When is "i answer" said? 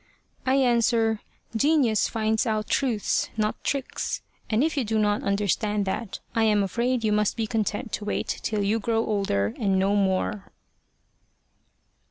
0.47-1.19